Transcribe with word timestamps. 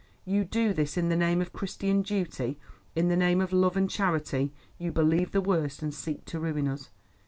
You 0.25 0.45
do 0.45 0.73
this 0.73 0.97
in 0.97 1.09
the 1.09 1.15
name 1.15 1.41
of 1.41 1.53
Christian 1.53 2.01
duty; 2.01 2.57
in 2.95 3.07
the 3.09 3.15
name 3.15 3.39
of 3.39 3.53
love 3.53 3.77
and 3.77 3.87
charity, 3.87 4.51
you 4.79 4.91
believe 4.91 5.31
the 5.31 5.41
worst, 5.41 5.83
and 5.83 5.93
seek 5.93 6.25
to 6.25 6.39
ruin 6.39 6.67
us. 6.67 6.89